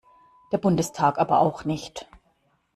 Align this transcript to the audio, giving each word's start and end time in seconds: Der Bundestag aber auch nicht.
Der 0.51 0.57
Bundestag 0.57 1.19
aber 1.19 1.41
auch 1.41 1.63
nicht. 1.63 2.09